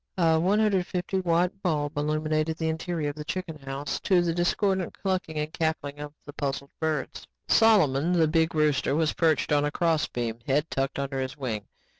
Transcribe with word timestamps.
A 0.17 0.39
one 0.39 0.57
hundred 0.57 0.87
fifty 0.87 1.19
watt 1.19 1.61
bulb 1.61 1.95
illuminated 1.95 2.57
the 2.57 2.69
interior 2.69 3.09
of 3.09 3.15
the 3.15 3.23
chicken 3.23 3.59
house 3.59 3.99
to 3.99 4.23
the 4.23 4.33
discordant 4.33 4.95
clucking 4.99 5.37
and 5.37 5.53
cackling 5.53 5.99
of 5.99 6.11
the 6.25 6.33
puzzled 6.33 6.71
birds. 6.79 7.27
Solomon, 7.47 8.13
the 8.13 8.27
big 8.27 8.55
rooster, 8.55 8.95
was 8.95 9.13
perched 9.13 9.51
on 9.51 9.63
a 9.63 9.69
crossbeam, 9.69 10.39
head 10.47 10.67
tucked 10.71 10.97
under 10.97 11.19
his 11.21 11.37
wing. 11.37 11.67